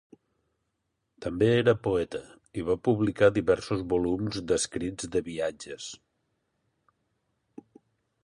També 1.25 1.49
era 1.57 1.73
poeta 1.87 2.21
i 2.61 2.63
va 2.69 2.77
publicar 2.87 3.29
diversos 3.35 3.83
volums 3.91 4.41
d'escrits 4.53 5.11
de 5.17 5.23
viatges. 5.27 5.93